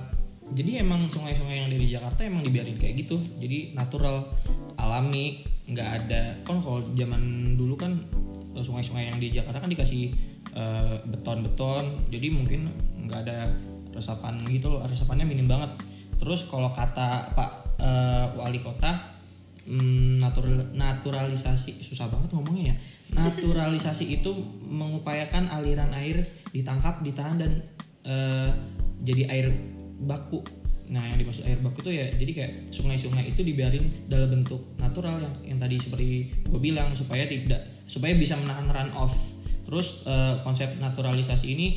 jadi 0.53 0.85
emang 0.85 1.09
sungai-sungai 1.09 1.57
yang 1.57 1.67
ada 1.73 1.79
di 1.81 1.89
Jakarta 1.89 2.21
emang 2.29 2.45
dibiarin 2.45 2.77
kayak 2.77 3.01
gitu. 3.01 3.17
Jadi 3.41 3.73
natural, 3.73 4.29
alami, 4.77 5.41
nggak 5.65 5.89
ada. 6.05 6.37
Kan 6.45 6.61
kalau 6.61 6.85
zaman 6.93 7.55
dulu 7.57 7.81
kan 7.81 7.97
eh, 8.53 8.61
sungai-sungai 8.61 9.09
yang 9.09 9.17
di 9.17 9.33
Jakarta 9.33 9.65
kan 9.65 9.73
dikasih 9.73 10.13
eh, 10.53 10.97
beton-beton. 11.09 12.13
Jadi 12.13 12.27
mungkin 12.29 12.69
nggak 13.09 13.21
ada 13.25 13.57
resapan 13.97 14.37
gitu 14.53 14.69
loh. 14.69 14.85
Resapannya 14.85 15.25
minim 15.25 15.49
banget. 15.49 15.73
Terus 16.21 16.47
kalau 16.47 16.71
kata 16.71 17.35
Pak 17.35 17.51
eh, 17.81 18.27
Wali 18.39 18.61
Kota 18.63 19.15
Hmm, 19.65 20.21
natural 20.21 20.77
naturalisasi 20.77 21.81
susah 21.81 22.13
banget 22.13 22.37
ngomongnya 22.37 22.65
ya. 22.73 22.77
Naturalisasi 23.25 24.13
itu 24.13 24.29
mengupayakan 24.69 25.49
aliran 25.49 25.89
air 25.97 26.21
ditangkap 26.53 27.01
ditahan 27.01 27.41
dan 27.41 27.65
eh, 28.05 28.53
jadi 29.01 29.33
air 29.33 29.47
baku. 30.05 30.45
Nah 30.93 31.01
yang 31.09 31.17
dimaksud 31.17 31.49
air 31.49 31.57
baku 31.65 31.81
itu 31.81 31.97
ya 31.97 32.13
jadi 32.13 32.33
kayak 32.37 32.53
sungai-sungai 32.77 33.33
itu 33.33 33.41
dibiarin 33.41 33.89
dalam 34.05 34.37
bentuk 34.37 34.77
natural 34.77 35.17
yang 35.17 35.57
yang 35.57 35.59
tadi 35.59 35.81
seperti 35.81 36.29
gue 36.45 36.61
bilang 36.61 36.93
supaya 36.93 37.25
tidak 37.25 37.65
supaya 37.89 38.13
bisa 38.21 38.37
menahan 38.37 38.69
run 38.69 38.93
off. 38.93 39.17
Terus 39.65 40.05
eh, 40.05 40.45
konsep 40.45 40.77
naturalisasi 40.77 41.47
ini 41.49 41.69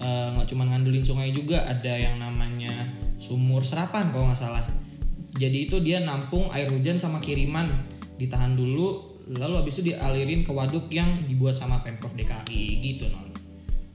nggak 0.00 0.48
cuma 0.48 0.64
ngandelin 0.64 1.04
sungai 1.04 1.28
juga 1.28 1.60
ada 1.68 1.92
yang 1.92 2.16
namanya 2.16 2.79
sumur 3.20 3.60
serapan 3.60 4.08
kalau 4.10 4.32
nggak 4.32 4.40
salah 4.40 4.64
jadi 5.36 5.68
itu 5.68 5.78
dia 5.78 6.00
nampung 6.00 6.48
air 6.50 6.66
hujan 6.72 6.96
sama 6.96 7.20
kiriman 7.20 7.68
ditahan 8.16 8.56
dulu 8.56 9.20
lalu 9.30 9.54
habis 9.62 9.78
itu 9.78 9.94
dialirin 9.94 10.42
ke 10.42 10.50
waduk 10.50 10.90
yang 10.90 11.22
dibuat 11.28 11.54
sama 11.54 11.78
pemprov 11.80 12.16
DKI 12.16 12.62
gitu 12.82 13.06
non 13.06 13.30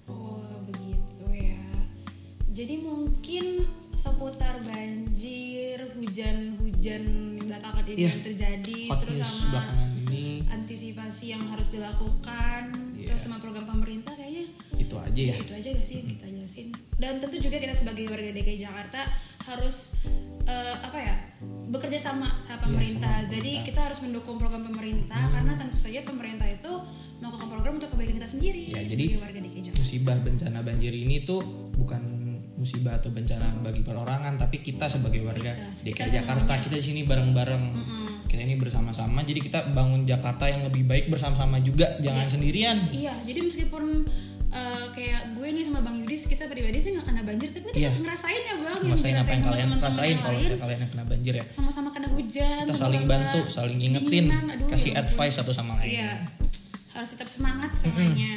Oh 0.06 0.40
begitu 0.64 1.26
ya. 1.34 1.60
Jadi 2.56 2.80
mungkin 2.80 3.68
seputar 3.92 4.64
banjir, 4.64 5.82
hujan-hujan 5.92 7.04
belakangan 7.42 7.84
ini 7.90 7.98
Iya. 8.00 8.10
yang 8.16 8.22
terjadi, 8.24 8.80
hot 8.88 9.00
terus 9.04 9.20
sama 9.20 9.60
belakangan 9.60 9.90
antisipasi 10.56 11.26
yang 11.30 11.44
harus 11.46 11.68
dilakukan, 11.70 12.72
Iya. 12.96 13.08
terus 13.08 13.22
sama 13.22 13.38
program 13.38 13.66
pemerintah 13.66 14.12
kayaknya 14.12 14.48
itu 14.76 14.96
aja 14.96 15.22
ya 15.22 15.30
ya 15.30 15.36
itu 15.38 15.54
aja 15.54 15.70
gak 15.72 15.84
sih 15.84 15.96
yang 15.98 16.08
kita 16.10 16.26
jelasin. 16.28 16.68
Dan 16.96 17.14
tentu 17.18 17.38
juga 17.38 17.58
kita 17.58 17.72
sebagai 17.72 18.08
warga 18.08 18.32
DKI 18.32 18.60
Jakarta 18.62 19.02
harus 19.46 20.00
eh, 20.44 20.76
apa 20.78 20.96
ya 20.96 21.16
bekerja 21.68 21.98
sama 22.00 22.34
sama 22.36 22.64
pemerintah. 22.64 23.10
Iya, 23.18 23.22
sama 23.22 23.32
Jadi 23.32 23.42
pemerintah. 23.52 23.66
kita 23.66 23.80
harus 23.82 24.00
mendukung 24.00 24.36
program 24.36 24.64
pemerintah 24.64 25.22
karena 25.28 25.54
tentu 25.54 25.76
saja 25.76 26.00
pemerintah 26.02 26.46
itu 26.46 26.72
melakukan 27.18 27.48
program 27.50 27.74
untuk 27.76 27.90
kebaikan 27.90 28.16
kita 28.16 28.30
sendiri 28.30 28.64
Ya, 28.70 28.80
sebagai 28.80 28.92
jadi- 28.92 29.18
warga 29.18 29.40
DKI 29.40 29.62
Jakarta. 29.64 29.82
musibah 29.82 30.18
bencana 30.20 30.60
banjir 30.62 30.94
ini 30.94 31.16
tuh 31.22 31.42
bukan 31.74 32.02
musibah 32.56 32.96
atau 32.96 33.10
bencana 33.10 33.52
bagi 33.60 33.82
perorangan 33.82 34.38
tapi 34.38 34.58
kita 34.60 34.88
sebagai 34.88 35.20
warga 35.22 35.52
Kita, 35.52 35.76
DKI 35.82 35.92
kita 35.94 36.06
Jakarta 36.16 36.46
semuanya. 36.48 36.64
kita 36.64 36.76
di 36.76 36.84
sini 36.84 37.02
bareng-bareng 37.04 37.64
kita 38.36 38.44
ini 38.44 38.56
bersama-sama 38.56 39.24
jadi 39.24 39.40
kita 39.40 39.60
bangun 39.72 40.04
Jakarta 40.04 40.46
yang 40.46 40.62
lebih 40.62 40.84
baik 40.84 41.08
bersama-sama 41.08 41.58
juga 41.60 41.96
jangan 41.98 42.28
sendirian 42.28 42.84
Iya, 42.92 43.16
jadi 43.24 43.40
meskipun 43.42 44.04
uh, 44.46 44.86
kayak 44.92 45.32
gue 45.32 45.48
nih 45.50 45.64
sama 45.64 45.80
Bang 45.80 45.98
Yudis 45.98 46.28
kita 46.28 46.46
pribadi 46.46 46.76
sih 46.76 46.92
nggak 46.92 47.06
kena 47.06 47.24
banjir, 47.24 47.48
tapi 47.48 47.72
kita 47.72 47.80
Iya. 47.80 47.92
ngerasain 47.96 48.42
ya 48.42 48.56
Bang, 48.58 48.80
rasain 48.84 48.92
yang 49.10 49.24
apa 49.24 49.32
yang 49.32 49.40
sama 49.40 49.50
kalian 49.50 49.70
rasain 49.80 50.16
kalau 50.18 50.36
lain. 50.38 50.52
kalian 50.58 50.80
yang 50.80 50.92
kena 50.92 51.06
banjir 51.06 51.34
ya 51.34 51.44
Sama-sama 51.48 51.90
kena 51.90 52.08
hujan, 52.10 52.56
kita 52.62 52.68
sama-sama 52.70 52.84
saling 52.84 53.04
bantu 53.08 53.40
saling 53.48 53.80
ingetin 53.80 54.26
aduh, 54.28 54.68
kasih 54.68 54.92
ya 54.92 55.00
advice 55.00 55.36
satu 55.38 55.52
sama 55.52 55.80
lain 55.80 55.88
Iya, 55.96 56.12
harus 56.92 57.10
tetap 57.10 57.30
semangat 57.30 57.72
semuanya. 57.74 58.36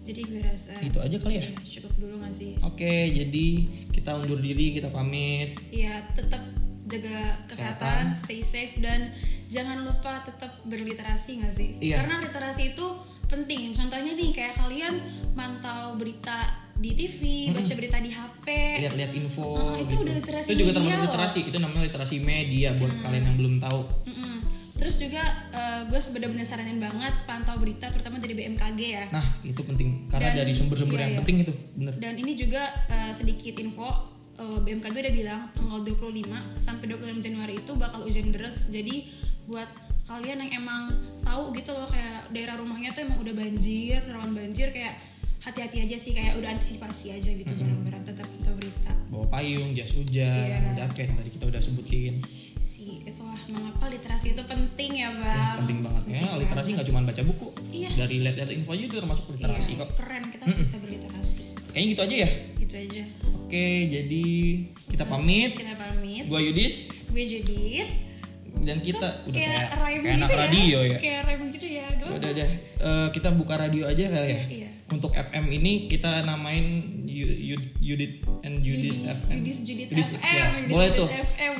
Jadi 0.00 0.20
gue 0.24 0.40
rasa 0.40 0.72
itu 0.80 0.96
aja 0.96 1.16
kali 1.18 1.34
ya 1.36 1.44
ya, 1.44 1.52
cukup 1.60 1.92
dulu 1.98 2.14
gak 2.18 2.32
sih? 2.32 2.56
oke 2.58 2.94
jadi 3.12 3.46
kita 3.92 4.16
undur 4.16 4.38
diri 4.38 4.72
kita 4.72 4.88
pamit 4.88 5.52
Iya, 5.68 6.00
tetap 6.12 6.40
jaga 6.88 7.18
kesehatan, 7.44 8.10
stay 8.12 8.40
safe 8.40 8.76
dan 8.78 9.12
jangan 9.46 9.80
lupa 9.82 10.20
tetap 10.20 10.56
berliterasi 10.62 11.40
gak 11.40 11.52
sih? 11.52 11.76
Iya. 11.78 12.00
Karena 12.00 12.18
literasi 12.18 12.72
itu 12.72 12.86
penting. 13.24 13.70
Contohnya 13.70 14.12
nih 14.12 14.30
kayak 14.30 14.56
kalian 14.56 14.94
mantau 15.32 15.94
berita 15.94 16.48
di 16.74 16.94
TV, 16.94 17.20
baca 17.50 17.72
berita 17.74 17.98
di 17.98 18.08
HP. 18.08 18.46
lihat-lihat 18.80 19.10
info 19.12 19.50
Oh, 19.50 19.74
itu 19.74 19.90
gitu. 19.90 20.00
udah 20.00 20.14
literasi 20.14 20.48
itu 20.48 20.58
juga 20.60 20.70
media 20.70 20.78
termasuk 20.78 20.86
loh. 20.86 20.94
Hmm. 20.94 21.06
literasi 21.10 21.38
itu 21.44 21.58
namanya 21.58 21.84
literasi 21.84 22.16
media 22.18 22.68
buat 22.72 22.92
kalian 22.96 23.24
yang 23.24 23.36
belum 23.36 23.54
tahu 23.58 23.80
Mm-mm. 24.06 24.36
Terus 24.78 24.94
juga 24.96 25.18
eh, 25.50 25.80
gue 25.84 25.98
bener-bener 25.98 26.46
saranin 26.46 26.78
banget 26.78 27.10
pantau 27.24 27.58
berita 27.58 27.90
terutama 27.90 28.16
dari 28.16 28.30
BMKG 28.32 28.80
ya. 28.80 29.04
nah 29.10 29.26
itu 29.42 29.58
penting 29.60 30.06
karena 30.06 30.30
Dan- 30.30 30.38
dari 30.38 30.52
sumber-sumber 30.54 30.94
iya, 30.94 31.02
yang 31.02 31.10
iya. 31.10 31.18
penting 31.20 31.36
itu 31.42 31.52
bener 31.74 31.92
Dan 31.98 32.14
ini 32.16 32.32
juga 32.32 32.62
eh, 32.86 33.10
sedikit 33.10 33.58
info 33.58 33.90
eh, 34.38 34.58
BMKG 34.60 34.96
udah 34.96 35.14
bilang 35.14 35.40
tanggal 35.50 35.78
25 35.80 36.24
sampai 36.56 36.84
26 36.88 37.18
Januari 37.20 37.54
itu 37.56 37.72
bakal 37.74 38.02
hujan 38.02 38.30
deras. 38.30 38.68
Jadi 38.68 39.10
buat 39.44 39.68
kalian 40.04 40.40
yang 40.40 40.52
emang 40.58 40.92
tahu 41.20 41.52
gitu 41.52 41.70
loh 41.70 41.84
kayak 41.84 42.30
daerah 42.30 42.54
rumahnya 42.54 42.90
tuh 42.90 43.02
emang 43.02 43.18
udah 43.18 43.34
banjir, 43.34 44.00
rawan 44.04 44.30
banjir 44.30 44.70
kayak 44.70 44.96
hati-hati 45.38 45.80
aja 45.80 45.96
sih 45.96 46.12
kayak 46.12 46.34
udah 46.34 46.50
antisipasi 46.50 47.12
aja 47.12 47.30
gitu 47.30 47.46
bareng-bareng 47.48 48.02
tetap 48.02 48.26
pantau 48.26 48.52
berita. 48.54 48.90
bawa 49.08 49.24
payung 49.30 49.72
jas 49.72 49.94
hujan 49.94 50.28
Iya. 50.44 50.76
jaket 50.76 51.08
yang 51.08 51.16
tadi 51.16 51.30
kita 51.30 51.44
udah 51.46 51.56
sebutin 51.58 52.20
Si 52.58 53.00
itulah 53.00 53.38
mengapa 53.48 53.86
literasi 53.86 54.34
itu 54.34 54.42
penting 54.42 54.98
ya, 54.98 55.08
Bang. 55.14 55.62
penting 55.62 55.78
banget 55.80 56.04
ya 56.10 56.36
literasi 56.36 56.74
nggak 56.74 56.84
cuma 56.84 57.00
baca 57.02 57.22
buku 57.22 57.48
Iya. 57.70 57.88
dari 57.96 58.18
lihat-lihat 58.18 58.50
info 58.50 58.70
aja 58.70 58.84
itu 58.84 58.94
termasuk 58.94 59.24
literasi 59.30 59.70
Iya, 59.70 59.80
kok 59.80 59.90
keren 59.94 60.24
kita 60.26 60.42
harus 60.42 60.58
bisa 60.58 60.76
berliterasi. 60.78 61.42
kayaknya 61.70 61.88
gitu 61.88 62.02
aja 62.02 62.16
ya 62.18 62.30
Itu 62.68 62.76
aja. 62.76 63.02
oke 63.40 63.66
jadi 63.88 64.24
kita 64.86 65.04
pamit 65.04 65.56
Kita 65.56 65.72
pamit. 65.74 66.28
gua 66.28 66.36
Yudis 66.38 66.92
Gue 67.08 67.24
Judith. 67.24 67.88
dan 68.58 68.76
kita 68.78 69.24
udah 69.24 69.32
kayak, 69.32 69.72
kayak 69.72 70.00
kayak 70.02 70.14
anak 70.14 70.28
gitu 70.28 70.36
radio 70.36 70.78
ya, 70.82 70.98
Kayak 70.98 71.20
rhyme 71.24 71.44
gitu 71.48 71.66
ya. 71.70 71.86
Udah 72.10 72.30
deh 72.30 72.50
Eh, 72.78 73.08
kita 73.10 73.28
buka 73.32 73.54
radio 73.56 73.84
aja 73.84 74.04
kali 74.04 74.28
ya 74.28 74.42
Iya. 74.44 74.67
Untuk 74.88 75.12
FM 75.12 75.44
ini 75.52 75.84
kita 75.84 76.24
namain 76.24 76.88
Yudit 77.78 78.24
and 78.40 78.64
Yudis, 78.64 79.04
FM. 79.04 79.44
Yudis 79.44 79.58
Judit 79.62 79.88
FM, 79.92 80.16
ya, 80.16 80.46
boleh 80.66 80.88
tuh. 80.92 81.08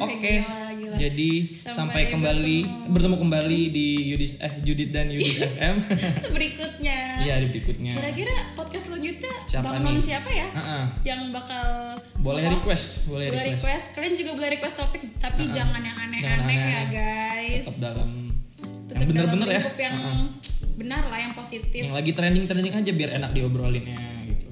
Oke. 0.00 0.32
gila, 0.40 0.72
gila. 0.72 0.96
Jadi 0.96 1.30
Sampai 1.52 1.76
sampai, 1.76 2.02
kembali 2.08 2.58
bertemu. 2.64 2.92
bertemu. 2.94 3.16
kembali 3.18 3.60
di 3.68 3.86
Yudis 4.14 4.32
eh 4.38 4.52
Judit 4.62 4.88
dan 4.90 5.12
Yudis 5.12 5.44
FM. 5.44 5.74
Itu 6.18 6.28
berikutnya. 6.32 6.98
Iya 7.20 7.34
di 7.42 7.46
berikutnya. 7.50 7.92
Kira-kira 7.92 8.34
podcast 8.54 8.84
selanjutnya 8.88 9.32
Siapa 9.44 9.64
Bang 9.66 9.82
Non 9.84 9.92
nih? 9.92 10.04
siapa 10.04 10.30
ya? 10.30 10.46
Ah-ah. 10.54 10.84
Yang 11.04 11.20
bakal 11.34 11.66
Boleh 12.18 12.42
nge-host? 12.42 12.56
request, 12.64 12.86
boleh 13.08 13.26
request. 13.28 13.86
Kalian 13.92 14.14
juga 14.16 14.30
boleh 14.34 14.50
request 14.56 14.76
topik, 14.78 15.02
tapi 15.18 15.42
jangan 15.48 15.80
yang 15.80 15.98
aneh-aneh 15.98 16.56
ya 16.56 16.82
guys. 16.88 17.64
Tetap 17.66 17.76
dalam 17.92 18.10
Tetap 18.88 18.96
yang 19.04 19.08
bener-bener 19.12 19.48
ya. 19.52 19.62
yang 19.76 19.96
Ah-ah. 20.00 20.16
Benar 20.78 21.02
lah, 21.04 21.18
yang 21.18 21.34
positif. 21.34 21.80
Yang 21.80 21.92
lagi 21.92 22.10
trending-trending 22.12 22.72
aja 22.72 22.90
biar 22.92 23.10
enak 23.16 23.30
diobrolinnya 23.32 23.98
gitu. 24.28 24.46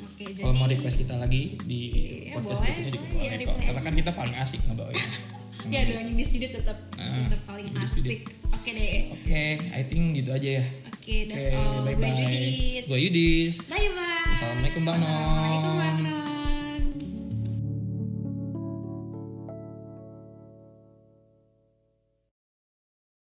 Oke, 0.00 0.22
jadi 0.24 0.40
Kalau 0.40 0.54
mau 0.54 0.66
request 0.66 0.96
kita 0.96 1.14
lagi 1.14 1.58
di 1.60 1.80
Iya, 2.24 2.38
podcast 2.38 2.62
boleh, 2.62 2.74
juga 2.86 2.86
boleh, 2.86 2.94
ya, 2.94 3.02
boleh 3.04 3.26
kok. 3.26 3.38
reply 3.50 3.64
Karena 3.66 3.80
kan 3.82 3.94
kita 3.94 4.10
paling 4.12 4.36
asik 4.36 4.60
ngebawain. 4.64 5.02
ya 5.74 5.80
dengan 5.82 6.04
Yudis 6.06 6.28
Judit 6.28 6.50
tetap 6.52 6.76
Ah, 6.94 7.18
tetap 7.20 7.40
paling 7.44 7.66
asik. 7.74 8.20
Oke 8.48 8.70
deh. 8.70 9.10
Oke, 9.12 9.42
I 9.70 9.82
think 9.84 10.14
gitu 10.14 10.30
aja 10.30 10.48
ya. 10.60 10.64
Oke, 10.86 11.26
that's 11.26 11.48
Oke, 11.48 11.56
all. 11.56 11.82
Gue 11.82 11.94
bye-bye. 11.94 12.14
Judit. 12.14 12.82
Gue 12.86 12.98
Yudis. 13.02 13.52
Bye 13.66 13.88
bye. 13.90 14.32
Assalamualaikum, 14.34 14.82
Bang. 14.82 14.96
Assalamualaikum 14.96 15.72
Bang. 15.74 15.93